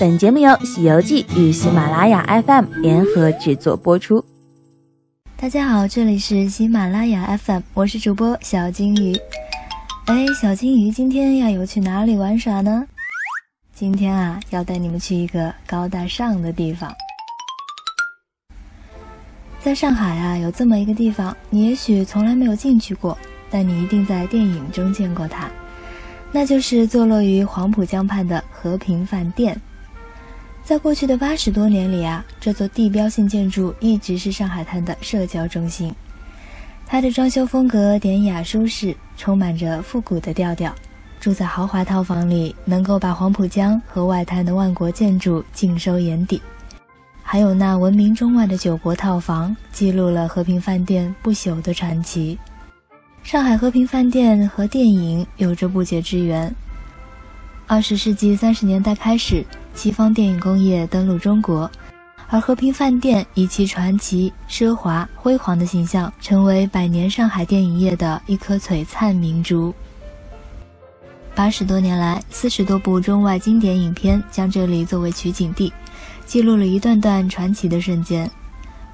[0.00, 4.24] 本节目由《西游记》与喜马拉雅 FM 联合制作播出。
[5.36, 9.18] 大家好，这里是喜马拉雅 FM，我是主播小金鱼。
[10.06, 12.86] 哎，小金鱼今天要游去哪里玩耍呢？
[13.74, 16.94] 今天啊，要带你们去一个高大上的地方。
[19.58, 23.18] 在上海啊，有这么一个地方，你也许从来没有进去过，
[23.50, 25.50] 但你一定在电影中见过它，
[26.30, 29.60] 那就是坐落于黄浦江畔的和平饭店。
[30.68, 35.90] 在过去的八十多年里啊，这座地标性建筑一直是上海滩的社交中心。
[36.86, 40.70] 它的装修风格典雅舒适，充满着复古的调调。
[41.20, 46.38] 住在豪华套房里，能够把黄浦江和外滩的万国建筑尽收眼底。
[47.22, 52.38] 还有那闻名中外的九国套房，记录了和平饭店不朽的传奇。
[53.22, 56.54] 上海和平饭店和电影有着不解之缘。
[57.70, 59.44] 二十世纪三十年代开始。
[59.74, 61.70] 西方电影工业登陆中国，
[62.28, 69.72] 而和平饭店以其传奇、奢华、辉煌的形象，成为百年上海电影业的一颗璀璨明珠。
[71.34, 75.72] 八十多年来，四十多部中外经典影片将这里作为取景地，
[76.24, 78.26] 记录了一段段传奇的瞬间。《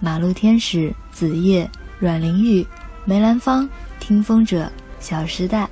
[0.00, 1.64] 马路天使》《子夜》
[2.00, 2.62] 《阮玲玉》
[3.04, 3.64] 《梅兰芳》
[4.00, 4.64] 《听风者》
[4.98, 5.64] 《小时代》，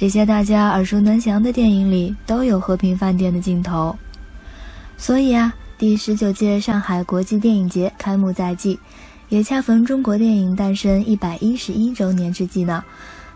[0.00, 3.94] 这些大家耳熟能详的电影里，都有和平饭店的镜头。
[4.96, 8.80] 所以啊，第十九届上海国际电影节开幕在即，
[9.28, 12.82] 也恰逢中国电影诞生一百一十一周年之际呢。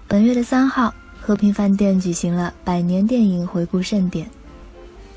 [0.09, 0.91] 本月的三号，
[1.21, 4.27] 和平饭店举行了百年电影回顾盛典。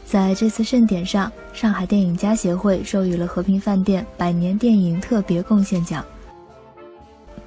[0.05, 6.03] 在这次盛典上，上海电影家协会授予了和平饭店百年电影特别贡献奖。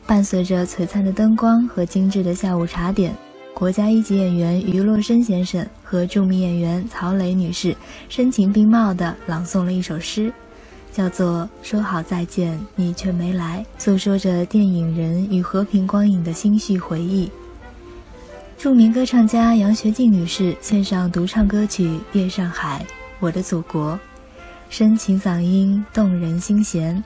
[0.07, 3.15] 伴随着璀璨的灯光和精致的下午茶点。
[3.61, 7.77] 国家一级演员于洛生先生和著名演员曹磊女士
[8.09, 10.33] 声情并茂地朗诵了一首诗，
[10.91, 17.31] 叫做《说好再见，你却没来》，诉说着电影人与和平光影的心绪回忆。
[18.57, 21.87] 著名歌唱家杨学静女士献上独唱歌曲
[22.19, 22.83] 《夜上海，
[23.19, 23.93] 我的祖国》，
[24.71, 27.05] 深情嗓音动人心弦。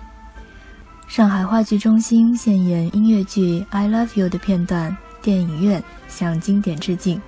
[1.08, 4.96] 上海话剧中心现演音乐剧《I Love You》的片段。
[5.24, 7.20] 电影院向经典致敬。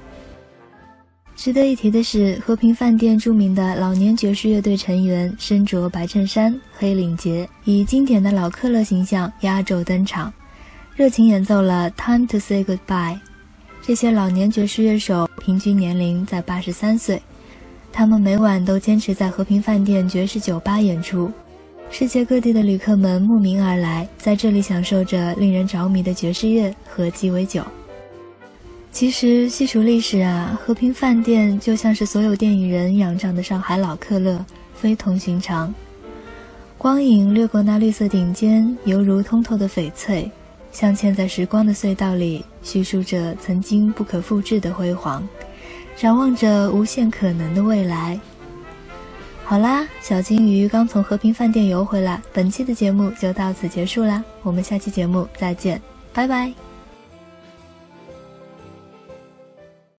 [1.34, 10.32] 值得一提的是，和平饭店著名的老年爵士乐队成员身着白衬衫、黑领结，以经典的老克勒形象压轴登场，
[10.94, 13.14] 热情演奏了《Time to Say Goodbye》。
[13.82, 17.20] 这些老年爵士乐手平均年龄在八十三岁，
[17.92, 21.30] 他们每晚都坚持在和平饭店爵士酒吧演出。
[21.90, 27.62] 世界各地的旅客们慕名而来，在这里享受着令人着迷的爵士乐和鸡尾酒。
[28.96, 34.42] 其实细数历史啊，和平饭店就像是所有电影人仰仗的上海老克勒，
[34.74, 35.72] 非同寻常。
[36.78, 40.30] 光影掠过那绿色顶尖，犹如通透的翡翠，
[40.72, 45.22] 镶嵌在时光的隧道里，叙述着曾经不可复制的辉煌，
[45.94, 48.18] 展望着无限可能的未来。
[49.44, 55.78] 好啦，小金鱼刚从和平饭店游回来，本期的节目就到此结束啦，我们下期节目再见，
[56.14, 56.65] 拜拜。